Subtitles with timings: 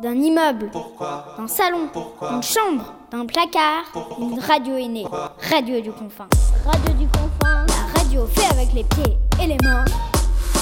[0.00, 5.06] d'un immeuble, Pourquoi d'un salon, Pourquoi d'une chambre, d'un placard, Pourquoi une radio est née.
[5.50, 6.26] Radio du confin.
[6.64, 7.66] Radio du confin.
[7.66, 9.84] La radio fait avec les pieds et les mains.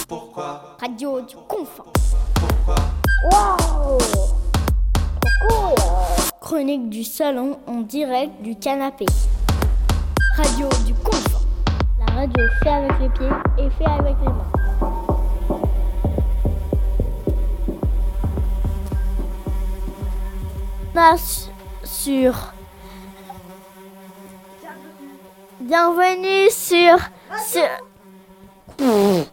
[0.09, 1.85] Pourquoi Radio du confin.
[2.35, 2.77] Pourquoi
[5.49, 5.75] cool
[6.41, 9.07] Chronique du salon en direct du canapé.
[10.37, 11.41] Radio du confin.
[12.01, 14.58] La radio fait avec les pieds et fait avec les mains.
[21.85, 22.35] Sur.
[25.61, 26.99] Bienvenue sur.
[27.47, 27.63] sur...
[28.81, 29.25] Non,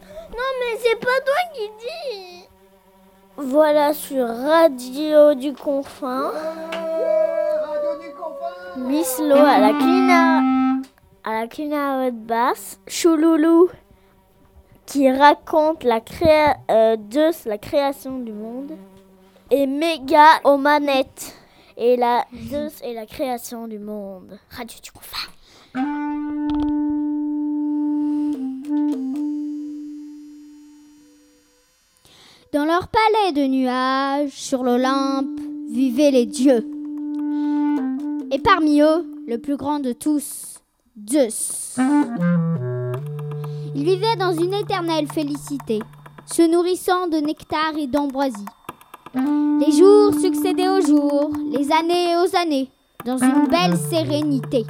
[0.60, 2.44] mais c'est pas toi qui dis.
[3.36, 6.30] Voilà sur Radio du Confin.
[8.76, 10.42] Miss Lo à la clina
[11.24, 12.78] à la clina haute basse.
[12.86, 13.68] Chouloulou
[14.86, 16.96] qui raconte la créa euh,
[17.44, 18.72] la création du monde.
[19.50, 21.34] Et Méga aux manettes.
[21.78, 24.38] Et la Zeus et la création du monde.
[24.50, 25.28] Radio du Confin.
[32.54, 35.38] Dans leur palais de nuages, sur l'Olympe,
[35.68, 36.66] vivaient les dieux.
[38.30, 40.60] Et parmi eux, le plus grand de tous,
[41.06, 41.76] Zeus.
[43.74, 45.80] Il vivait dans une éternelle félicité,
[46.24, 48.46] se nourrissant de nectar et d'ambroisie.
[49.16, 52.70] Les jours succédaient aux jours, les années aux années,
[53.04, 54.64] dans une belle sérénité.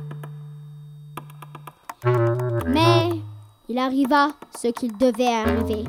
[2.67, 3.11] Mais
[3.69, 5.85] il arriva ce qu'il devait arriver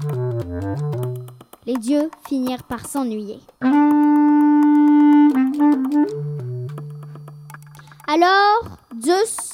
[1.67, 3.39] les dieux finirent par s'ennuyer.
[8.07, 9.53] Alors, Zeus,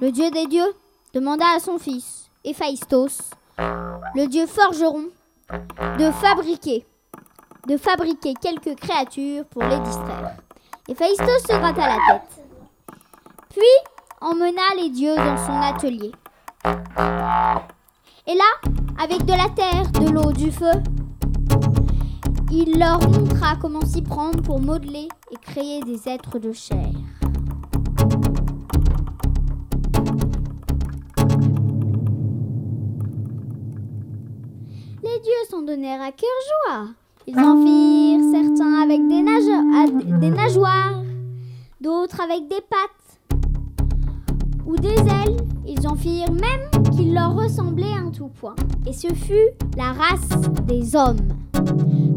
[0.00, 0.74] le dieu des dieux,
[1.12, 3.20] demanda à son fils, Héphaïstos,
[3.58, 5.04] le dieu forgeron,
[5.50, 6.86] de fabriquer,
[7.68, 10.36] de fabriquer quelques créatures pour les distraire.
[10.88, 12.44] Héphaïstos se gratta la tête,
[13.50, 13.62] puis
[14.20, 16.12] emmena les dieux dans son atelier.
[18.26, 18.70] Et là,
[19.00, 20.72] avec de la terre, de l'eau, du feu,
[22.50, 26.90] il leur montra comment s'y prendre pour modeler et créer des êtres de chair.
[35.02, 36.28] Les dieux s'en donnèrent à cœur
[36.68, 36.88] joie.
[37.26, 41.02] Ils en firent certains avec des, nage- à- des nageoires,
[41.80, 43.38] d'autres avec des pattes
[44.66, 45.36] ou des ailes.
[45.66, 48.56] Ils en firent même qui leur ressemblaient en tout point.
[48.86, 50.28] Et ce fut la race
[50.66, 51.28] des hommes.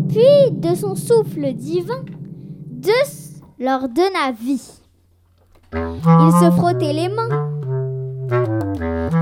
[0.10, 2.04] Puis, de son souffle divin,
[2.84, 4.72] Zeus leur donna vie.
[5.74, 7.52] Ils se frottaient les mains.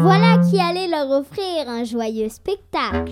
[0.01, 3.11] Voilà qui allait leur offrir un joyeux spectacle.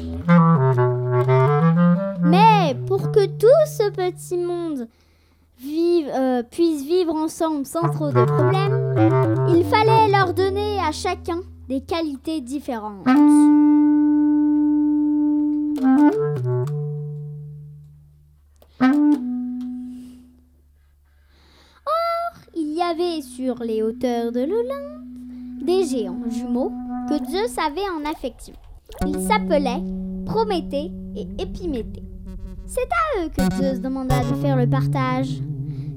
[2.23, 4.87] Mais pour que tout ce petit monde
[5.59, 8.95] vive, euh, puisse vivre ensemble sans trop de problèmes,
[9.49, 13.07] il fallait leur donner à chacun des qualités différentes.
[22.53, 25.01] Il y avait sur les hauteurs de l'Olympe
[25.63, 26.71] des géants jumeaux
[27.07, 28.53] que Zeus avait en affection.
[29.05, 29.83] Ils s'appelaient
[30.25, 32.10] Prométhée et Épiméthée.
[32.73, 35.27] C'est à eux que Zeus demanda de faire le partage.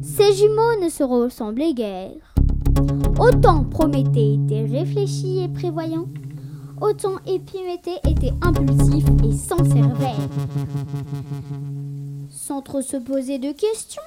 [0.02, 2.10] Ces jumeaux ne se ressemblaient guère.
[3.16, 6.08] Autant Prométhée était réfléchi et prévoyant,
[6.80, 10.28] autant Épiméthée était impulsif et sans cervelle.
[12.28, 14.02] Sans trop se poser de questions,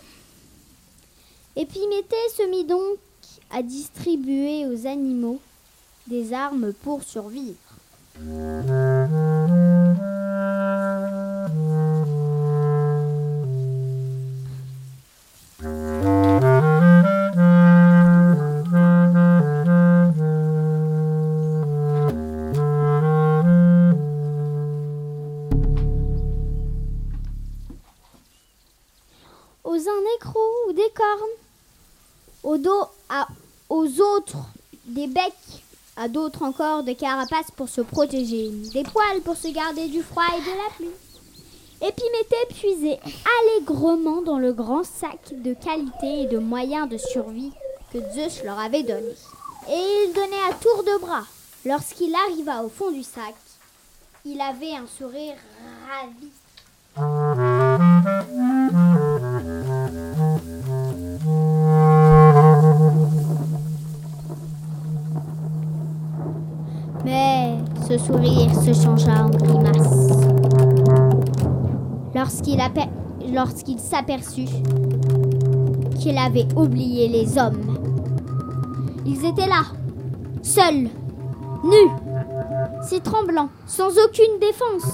[1.55, 2.97] Épiméthée se mit donc
[3.49, 5.39] à distribuer aux animaux
[6.07, 7.55] des armes pour survivre.
[36.07, 40.41] D'autres encore des carapaces pour se protéger, des poils pour se garder du froid et
[40.41, 40.95] de la pluie.
[41.79, 42.99] Épiméthée puisait
[43.39, 47.51] allègrement dans le grand sac de qualité et de moyens de survie
[47.93, 49.13] que Zeus leur avait donné.
[49.69, 51.25] Et il donnait à tour de bras.
[51.65, 53.35] Lorsqu'il arriva au fond du sac,
[54.25, 55.35] il avait un sourire
[55.87, 56.31] ravi.
[68.07, 70.09] Sourire se changea en grimace.
[72.15, 72.89] Lorsqu'il ape-
[73.33, 74.47] lorsqu'il s'aperçut
[75.99, 77.77] qu'il avait oublié les hommes.
[79.05, 79.63] Ils étaient là,
[80.41, 80.89] seuls,
[81.63, 81.91] nus,
[82.87, 84.91] si tremblants, sans aucune défense.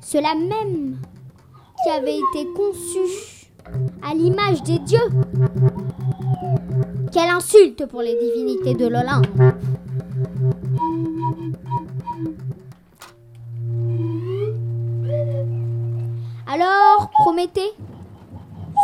[0.00, 0.96] Cela même
[1.84, 3.46] qui avait été conçu
[4.08, 4.98] à l'image des dieux.
[7.12, 9.26] Quelle insulte pour les divinités de l'Olympe.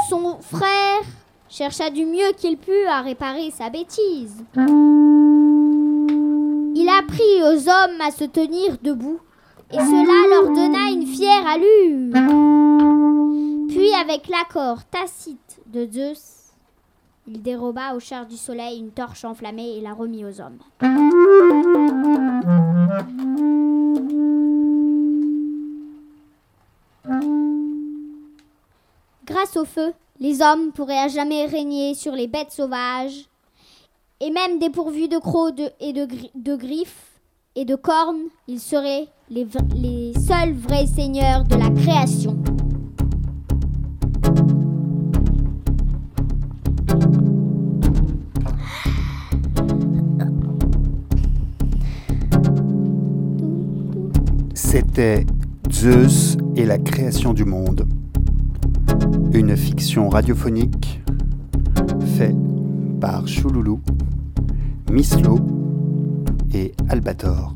[0.09, 1.03] Son frère,
[1.49, 4.45] chercha du mieux qu'il put à réparer sa bêtise.
[6.77, 9.19] Il apprit aux hommes à se tenir debout,
[9.73, 12.13] et cela leur donna une fière allure.
[13.69, 16.53] Puis, avec l'accord tacite de Zeus,
[17.27, 20.61] il déroba au char du soleil une torche enflammée et la remit aux hommes.
[29.57, 33.27] Au feu, les hommes pourraient à jamais régner sur les bêtes sauvages,
[34.21, 37.21] et même dépourvus de crocs et de, gri- de griffes
[37.55, 42.37] et de cornes, ils seraient les seuls vrais seigneurs de la création.
[54.55, 55.25] C'était
[55.71, 57.87] Zeus et la création du monde.
[59.35, 61.01] Une fiction radiophonique
[62.17, 62.37] faite
[63.01, 63.81] par Chouloulou,
[64.93, 65.41] Mislo
[66.55, 67.53] et Albator.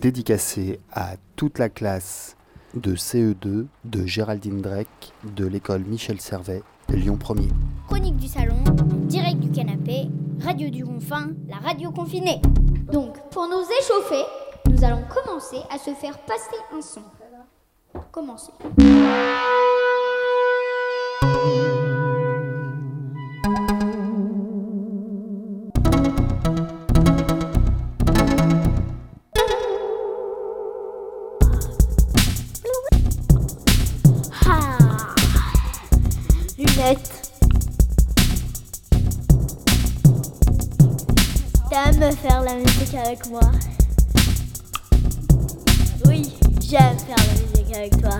[0.00, 2.34] Dédicacée à toute la classe
[2.72, 7.50] de CE2 de Géraldine Drake de l'école Michel Servet, Lyon 1er.
[7.86, 8.64] Chronique du salon,
[9.02, 10.08] direct du canapé,
[10.40, 12.40] radio du ronfin, la radio confinée.
[12.90, 14.24] Donc, pour nous échauffer,
[14.70, 17.02] nous allons commencer à se faire passer un son.
[18.10, 18.52] Commencez.
[42.50, 43.40] La musique avec moi
[46.06, 48.18] Oui, j'aime faire la musique avec toi.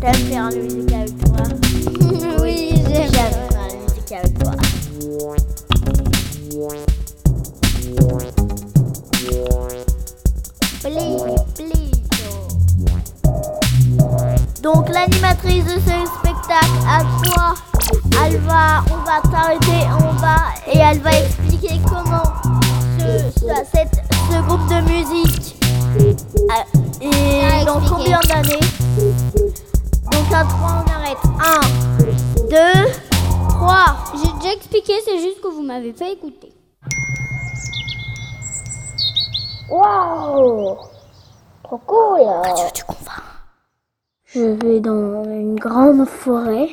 [0.00, 1.42] T'aimes faire la musique avec toi
[2.42, 3.10] oui, j'aime.
[3.12, 4.52] J'aime faire la musique avec toi.
[14.62, 17.54] Donc l'animatrice de ce spectacle, à toi,
[18.24, 20.36] elle va, on va t'arrêter, on va,
[20.72, 22.32] et elle va expliquer comment
[22.98, 25.56] ce, ça- cette- ce groupe de musique
[27.00, 28.60] et dans combien d'années?
[30.12, 31.18] Donc à 3 on arrête.
[31.24, 32.90] 1, 2,
[33.50, 33.84] 3.
[34.14, 36.52] J'ai déjà expliqué, c'est juste que vous m'avez pas écouté.
[39.68, 40.76] Waouh
[41.64, 42.20] Trop cool
[42.72, 43.22] Tu convaincs
[44.26, 46.68] Je vais dans une grande forêt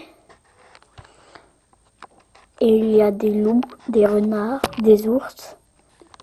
[2.63, 5.58] et il y a des loups, des renards, des ours,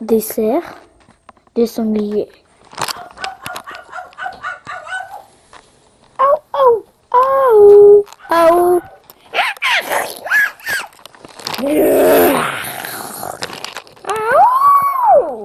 [0.01, 0.81] des cerfs,
[1.55, 2.31] des sangliers.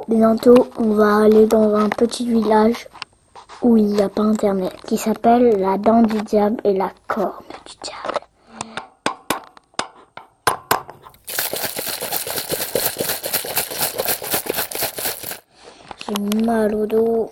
[0.07, 2.87] Bientôt, on va aller dans un petit village
[3.61, 7.43] où il n'y a pas internet, qui s'appelle La dent du diable et la corne
[7.65, 8.24] du diable.
[16.17, 17.29] Mal au dos.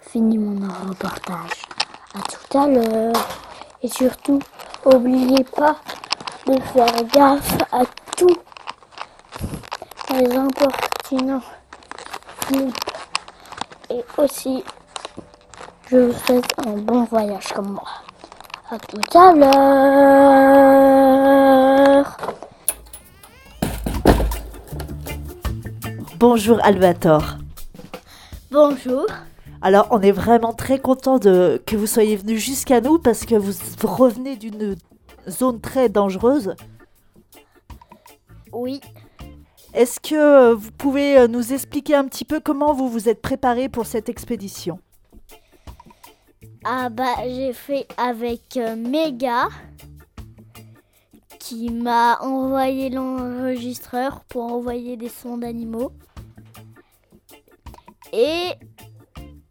[0.00, 1.66] Fini mon reportage.
[2.14, 3.12] À tout à l'heure.
[3.82, 4.38] Et surtout,
[4.84, 5.76] oubliez pas
[6.46, 7.82] de faire gaffe à
[8.16, 8.36] tout.
[10.10, 11.42] Les impertinents.
[12.42, 12.76] Flip.
[13.90, 14.62] Et aussi,
[15.92, 17.88] je vous souhaite un bon voyage comme moi.
[18.70, 20.56] À tout à l'heure.
[26.18, 27.36] Bonjour Albator.
[28.50, 29.04] Bonjour.
[29.60, 33.34] Alors on est vraiment très content de que vous soyez venu jusqu'à nous parce que
[33.34, 33.52] vous
[33.86, 34.76] revenez d'une
[35.28, 36.54] zone très dangereuse.
[38.50, 38.80] Oui.
[39.74, 43.84] Est-ce que vous pouvez nous expliquer un petit peu comment vous vous êtes préparé pour
[43.84, 44.80] cette expédition?
[46.64, 49.48] Ah bah j'ai fait avec euh, Mega
[51.40, 55.92] qui m'a envoyé l'enregistreur pour envoyer des sons d'animaux.
[58.12, 58.50] Et,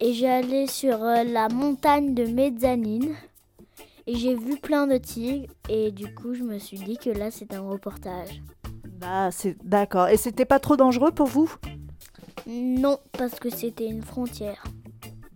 [0.00, 3.14] et j'allais sur euh, la montagne de Mezzanine
[4.06, 7.30] et j'ai vu plein de tigres et du coup je me suis dit que là
[7.30, 8.42] c'est un reportage.
[8.84, 10.08] Bah, c'est d'accord.
[10.08, 11.52] Et c'était pas trop dangereux pour vous?
[12.46, 14.64] Non, parce que c'était une frontière.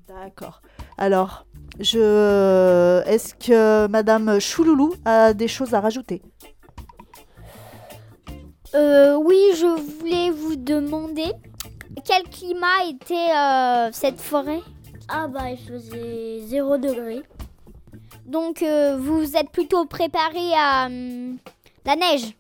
[0.08, 0.62] D'accord.
[0.98, 1.45] Alors,
[1.80, 6.22] je est-ce que madame Chouloulou a des choses à rajouter
[8.74, 11.32] Euh, oui, je voulais vous demander
[12.04, 14.60] quel climat était euh, cette forêt?
[15.08, 17.22] Ah bah il faisait 0 degré.
[18.26, 21.38] Donc, euh, vous êtes plutôt préparé à hum,
[21.84, 22.34] la neige?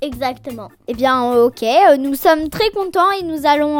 [0.00, 0.68] Exactement.
[0.88, 3.78] Eh bien, ok, euh, nous sommes très contents et nous allons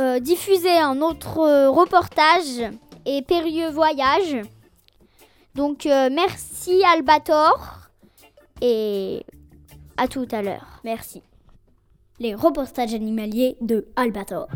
[0.00, 2.70] euh, diffuser un autre euh, reportage
[3.04, 4.38] et périlleux voyage.
[5.54, 7.88] Donc, euh, merci Albator
[8.62, 9.24] et
[9.98, 10.80] à tout à l'heure.
[10.84, 11.22] Merci.
[12.18, 14.48] Les reportages animaliers de Albator.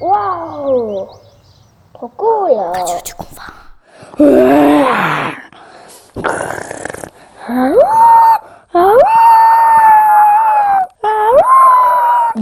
[0.00, 1.08] Waouh
[1.92, 2.96] Trop cool Radio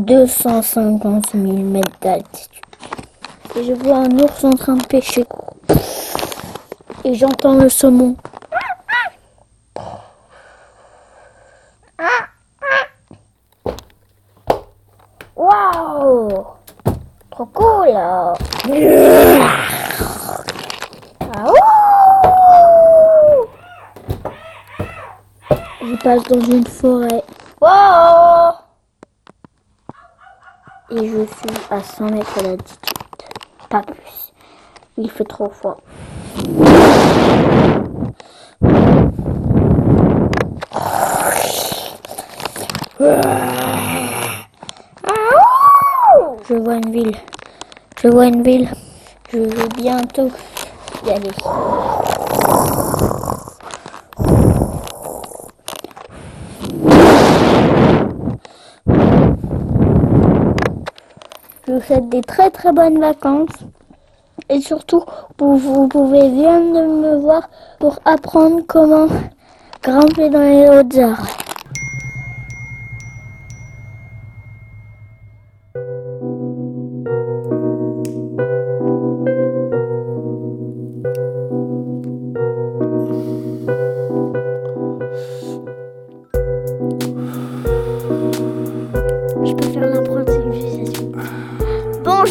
[0.05, 0.61] confin.
[0.61, 2.63] 250 000 mètres d'altitude.
[3.57, 5.25] Et je vois un ours en train de pêcher.
[7.05, 8.17] Et j'entends le saumon.
[15.37, 16.45] Waouh
[17.31, 17.89] Trop cool
[25.83, 27.23] Je passe dans une forêt.
[27.61, 28.64] Wow
[30.97, 32.79] et je suis à 100 mètres d'altitude.
[33.69, 34.33] Pas plus.
[34.97, 35.79] Il fait trop froid.
[46.49, 47.17] Je vois une ville.
[48.01, 48.69] Je vois une ville.
[49.33, 50.31] Je vais bientôt
[51.05, 52.24] y aller.
[61.67, 63.49] Je vous souhaite des très très bonnes vacances.
[64.51, 65.03] Et surtout,
[65.39, 69.07] vous, pouvez venir me voir pour apprendre comment
[69.83, 71.44] grimper dans les hautes arbres.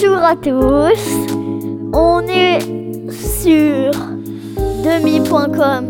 [0.06, 1.28] Bonjour à tous.
[1.94, 2.60] On est
[3.10, 3.92] sur
[4.84, 5.88] demi.com,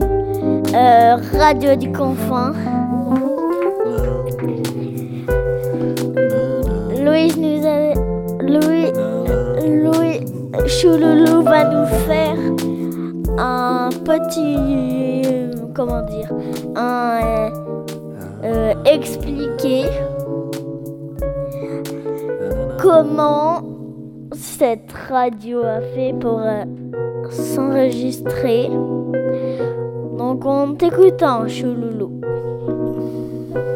[0.75, 2.53] euh, Radio du Confin.
[7.03, 7.95] Louis nous a...
[8.43, 8.91] Louis...
[9.65, 10.19] Louis
[10.67, 12.37] Chouloulou va nous faire
[13.39, 15.49] un petit...
[15.73, 16.29] Comment dire
[16.75, 17.49] Un...
[18.43, 19.85] euh, expliquer
[22.79, 23.72] comment
[24.33, 26.63] cette radio a fait pour euh,
[27.29, 28.69] s'enregistrer.
[30.17, 32.21] Donc on t'écoute en chouloulou.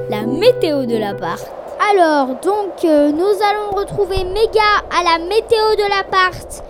[0.09, 1.51] La météo de l'appart.
[1.91, 6.63] Alors, donc, euh, nous allons retrouver Méga à la météo de l'appart.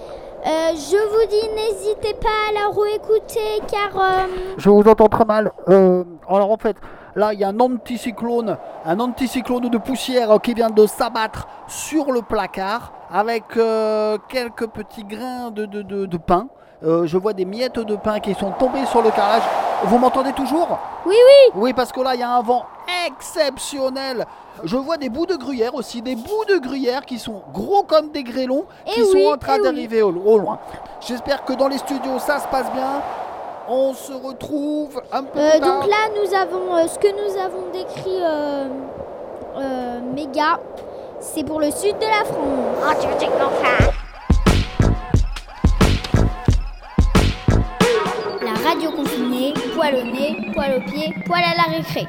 [0.46, 4.28] Euh, je vous dis, n'hésitez pas à la réécouter car euh,
[4.58, 5.52] Je vous entends très mal.
[5.68, 6.78] Euh, alors en fait,
[7.18, 12.12] là il y a un anticyclone, un anticyclone de poussière qui vient de s'abattre sur
[12.12, 16.48] le placard avec euh, quelques petits grains de, de, de- de pain.
[16.84, 19.42] Euh, je vois des miettes de pain qui sont tombées sur le carrelage.
[19.86, 20.78] Vous m'entendez toujours?
[21.08, 21.52] Oui, oui.
[21.56, 22.66] Oui, parce que là il y a un vent
[23.08, 24.26] exceptionnel.
[24.64, 28.12] Je vois des bouts de gruyère aussi, des bouts de gruyère qui sont gros comme
[28.12, 29.64] des grêlons Eh qui oui, sont en train eh oui.
[29.64, 30.60] d'arriver au, au loin.
[31.02, 33.02] J'espère que dans les studios ça se passe bien.
[33.70, 35.80] On se retrouve un peu Euh, plus tard.
[35.82, 38.68] donc là, nous avons euh, ce que nous avons décrit euh,
[39.58, 40.60] euh, Méga.
[41.20, 42.96] C'est pour le sud de la France.
[48.42, 52.08] La radio confinée, poil au nez, poil au pied, poil à la récré.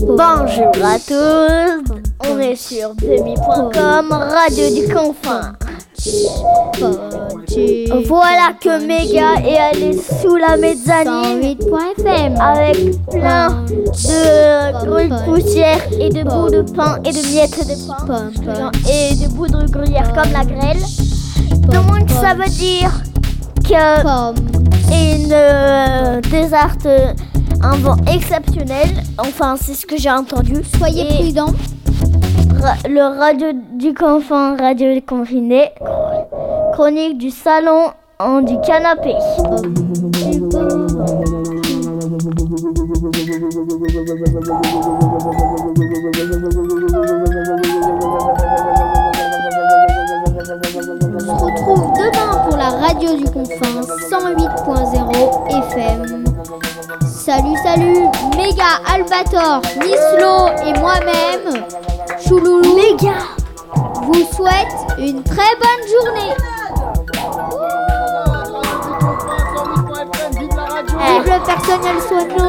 [0.00, 1.82] Bonjour à tous,
[2.28, 5.54] on est sur demi.com, radio du confin.
[8.06, 12.76] Voilà que Méga est allé sous la mezzanine 108.fm avec
[13.10, 18.30] plein de grue de poussière et de bouts de pain et de miettes de pain
[18.88, 20.80] et de bouts de gruyère comme la grêle.
[21.62, 22.92] Donc ça veut dire
[23.64, 24.48] que
[24.90, 26.86] une euh, déserte,
[27.62, 28.88] un vent exceptionnel.
[29.18, 30.62] Enfin, c'est ce que j'ai entendu.
[30.78, 31.52] Soyez prudents.
[32.88, 35.72] Le radio du confin, radio confiné,
[36.72, 39.14] chronique du salon en du canapé.
[51.10, 56.24] On se retrouve demain pour la radio du confin 108.0 FM.
[57.28, 61.62] Salut, salut, Méga Albator, Nislo et moi-même,
[62.26, 63.14] Chouloulou, Méga
[64.02, 66.34] vous souhaite une très bonne journée.
[70.98, 72.47] Vive le personnel soignant.